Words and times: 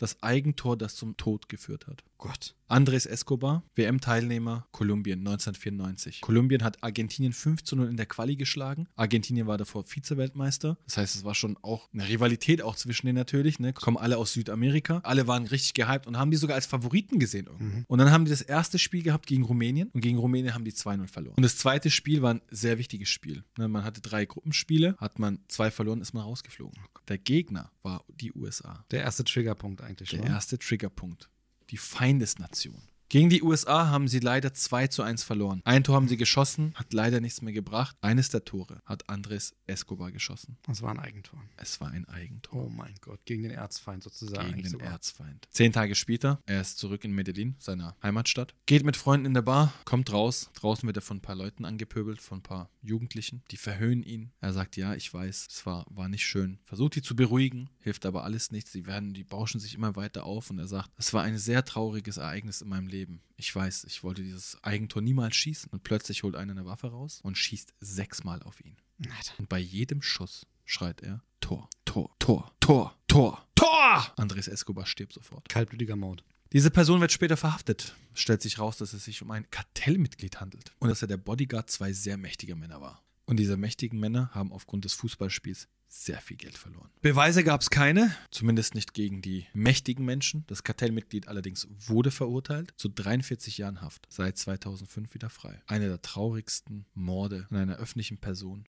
das 0.00 0.22
Eigentor, 0.22 0.76
das 0.76 0.96
zum 0.96 1.16
Tod 1.16 1.48
geführt 1.48 1.86
hat. 1.86 2.02
Gott. 2.20 2.54
Andres 2.68 3.04
Escobar, 3.06 3.64
WM-Teilnehmer, 3.74 4.68
Kolumbien 4.70 5.18
1994. 5.20 6.20
Kolumbien 6.20 6.62
hat 6.62 6.82
Argentinien 6.84 7.32
5 7.32 7.64
zu 7.64 7.74
0 7.74 7.88
in 7.88 7.96
der 7.96 8.06
Quali 8.06 8.36
geschlagen. 8.36 8.86
Argentinien 8.94 9.46
war 9.48 9.58
davor 9.58 9.84
Vize-Weltmeister. 9.84 10.78
Das 10.86 10.98
heißt, 10.98 11.16
es 11.16 11.24
war 11.24 11.34
schon 11.34 11.56
auch 11.62 11.88
eine 11.92 12.08
Rivalität 12.08 12.62
auch 12.62 12.76
zwischen 12.76 13.06
denen 13.06 13.16
natürlich. 13.16 13.58
Ne? 13.58 13.72
Kommen 13.72 13.96
alle 13.96 14.18
aus 14.18 14.34
Südamerika. 14.34 15.00
Alle 15.02 15.26
waren 15.26 15.46
richtig 15.46 15.74
gehypt 15.74 16.06
und 16.06 16.16
haben 16.16 16.30
die 16.30 16.36
sogar 16.36 16.54
als 16.54 16.66
Favoriten 16.66 17.18
gesehen 17.18 17.46
irgendwie. 17.48 17.84
Und 17.88 17.98
dann 17.98 18.12
haben 18.12 18.24
die 18.24 18.30
das 18.30 18.42
erste 18.42 18.78
Spiel 18.78 19.02
gehabt 19.02 19.26
gegen 19.26 19.42
Rumänien 19.42 19.88
und 19.88 20.00
gegen 20.00 20.18
Rumänien 20.18 20.54
haben 20.54 20.64
die 20.64 20.72
2-0 20.72 21.08
verloren. 21.08 21.34
Und 21.36 21.42
das 21.42 21.56
zweite 21.56 21.90
Spiel 21.90 22.22
war 22.22 22.34
ein 22.34 22.42
sehr 22.50 22.78
wichtiges 22.78 23.08
Spiel. 23.08 23.42
Ne? 23.58 23.66
Man 23.66 23.82
hatte 23.82 24.00
drei 24.00 24.26
Gruppenspiele, 24.26 24.94
hat 24.98 25.18
man 25.18 25.40
zwei 25.48 25.70
verloren, 25.72 26.00
ist 26.02 26.12
man 26.12 26.22
rausgeflogen. 26.22 26.78
Der 27.08 27.18
Gegner 27.18 27.72
war 27.82 28.04
die 28.08 28.32
USA. 28.32 28.84
Der 28.92 29.00
erste 29.00 29.24
Triggerpunkt 29.24 29.80
eigentlich 29.80 30.10
Der 30.10 30.18
schon. 30.18 30.26
erste 30.26 30.58
Triggerpunkt. 30.58 31.28
Die 31.70 31.76
Feindesnation. 31.76 32.82
Gegen 33.10 33.28
die 33.28 33.42
USA 33.42 33.88
haben 33.88 34.06
sie 34.06 34.20
leider 34.20 34.54
2 34.54 34.86
zu 34.86 35.02
1 35.02 35.24
verloren. 35.24 35.62
Ein 35.64 35.82
Tor 35.82 35.96
haben 35.96 36.06
sie 36.06 36.16
geschossen, 36.16 36.72
hat 36.76 36.92
leider 36.92 37.20
nichts 37.20 37.42
mehr 37.42 37.52
gebracht. 37.52 37.96
Eines 38.00 38.28
der 38.28 38.44
Tore 38.44 38.82
hat 38.84 39.08
Andres 39.08 39.56
Escobar 39.66 40.12
geschossen. 40.12 40.58
Das 40.62 40.80
war 40.80 40.92
ein 40.92 41.00
Eigentor. 41.00 41.42
Es 41.56 41.80
war 41.80 41.90
ein 41.90 42.08
Eigentor 42.08 42.66
Oh 42.66 42.68
mein 42.68 42.94
Gott, 43.00 43.18
gegen 43.24 43.42
den 43.42 43.50
Erzfeind 43.50 44.04
sozusagen. 44.04 44.50
gegen 44.50 44.62
den 44.62 44.70
sogar. 44.70 44.92
Erzfeind. 44.92 45.48
Zehn 45.50 45.72
Tage 45.72 45.96
später, 45.96 46.38
er 46.46 46.60
ist 46.60 46.78
zurück 46.78 47.02
in 47.04 47.10
Medellin, 47.10 47.56
seiner 47.58 47.96
Heimatstadt. 48.00 48.54
Geht 48.66 48.84
mit 48.84 48.96
Freunden 48.96 49.26
in 49.26 49.34
der 49.34 49.42
Bar, 49.42 49.72
kommt 49.84 50.12
raus. 50.12 50.48
Draußen 50.54 50.86
wird 50.86 50.96
er 50.96 51.02
von 51.02 51.16
ein 51.16 51.20
paar 51.20 51.34
Leuten 51.34 51.64
angepöbelt, 51.64 52.22
von 52.22 52.38
ein 52.38 52.42
paar 52.42 52.70
Jugendlichen. 52.80 53.42
Die 53.50 53.56
verhöhnen 53.56 54.04
ihn. 54.04 54.30
Er 54.40 54.52
sagt, 54.52 54.76
ja, 54.76 54.94
ich 54.94 55.12
weiß, 55.12 55.48
es 55.50 55.66
war, 55.66 55.84
war 55.90 56.08
nicht 56.08 56.24
schön. 56.24 56.60
Versucht 56.62 56.94
die 56.94 57.02
zu 57.02 57.16
beruhigen, 57.16 57.70
hilft 57.80 58.06
aber 58.06 58.22
alles 58.22 58.52
nichts. 58.52 58.70
Sie 58.70 58.86
werden, 58.86 59.14
die 59.14 59.24
bauschen 59.24 59.58
sich 59.58 59.74
immer 59.74 59.96
weiter 59.96 60.26
auf 60.26 60.48
und 60.50 60.60
er 60.60 60.68
sagt, 60.68 60.90
es 60.96 61.12
war 61.12 61.24
ein 61.24 61.38
sehr 61.38 61.64
trauriges 61.64 62.16
Ereignis 62.16 62.60
in 62.62 62.68
meinem 62.68 62.86
Leben. 62.86 62.99
Ich 63.36 63.54
weiß, 63.54 63.84
ich 63.84 64.02
wollte 64.02 64.22
dieses 64.22 64.62
Eigentor 64.62 65.02
niemals 65.02 65.36
schießen. 65.36 65.70
Und 65.70 65.82
plötzlich 65.82 66.22
holt 66.22 66.36
einer 66.36 66.52
eine 66.52 66.66
Waffe 66.66 66.88
raus 66.88 67.20
und 67.22 67.38
schießt 67.38 67.74
sechsmal 67.80 68.42
auf 68.42 68.60
ihn. 68.64 68.76
Und 69.38 69.48
bei 69.48 69.58
jedem 69.58 70.02
Schuss 70.02 70.46
schreit 70.64 71.02
er 71.02 71.22
Tor, 71.40 71.68
Tor, 71.84 72.14
Tor, 72.18 72.52
Tor, 72.60 72.96
Tor, 73.08 73.46
Tor! 73.54 74.12
Andres 74.16 74.48
Escobar 74.48 74.86
stirbt 74.86 75.14
sofort. 75.14 75.48
Kaltblütiger 75.48 75.96
Mord. 75.96 76.24
Diese 76.52 76.70
Person 76.70 77.00
wird 77.00 77.12
später 77.12 77.36
verhaftet. 77.36 77.94
Es 78.12 78.20
stellt 78.20 78.42
sich 78.42 78.58
raus, 78.58 78.76
dass 78.76 78.92
es 78.92 79.04
sich 79.04 79.22
um 79.22 79.30
ein 79.30 79.48
Kartellmitglied 79.50 80.40
handelt 80.40 80.72
und 80.78 80.88
dass 80.88 81.02
er 81.02 81.08
der 81.08 81.16
Bodyguard 81.16 81.70
zwei 81.70 81.92
sehr 81.92 82.16
mächtiger 82.16 82.56
Männer 82.56 82.80
war. 82.80 83.02
Und 83.30 83.36
diese 83.36 83.56
mächtigen 83.56 84.00
Männer 84.00 84.28
haben 84.34 84.52
aufgrund 84.52 84.84
des 84.84 84.94
Fußballspiels 84.94 85.68
sehr 85.86 86.20
viel 86.20 86.36
Geld 86.36 86.58
verloren. 86.58 86.90
Beweise 87.00 87.44
gab 87.44 87.60
es 87.60 87.70
keine, 87.70 88.12
zumindest 88.32 88.74
nicht 88.74 88.92
gegen 88.92 89.22
die 89.22 89.46
mächtigen 89.54 90.04
Menschen. 90.04 90.42
Das 90.48 90.64
Kartellmitglied 90.64 91.28
allerdings 91.28 91.68
wurde 91.78 92.10
verurteilt 92.10 92.74
zu 92.76 92.88
43 92.88 93.56
Jahren 93.56 93.82
Haft, 93.82 94.08
seit 94.10 94.36
2005 94.36 95.14
wieder 95.14 95.30
frei. 95.30 95.62
Einer 95.68 95.86
der 95.86 96.02
traurigsten 96.02 96.86
Morde 96.92 97.46
an 97.50 97.56
einer 97.56 97.76
öffentlichen 97.76 98.18
Person 98.18 98.64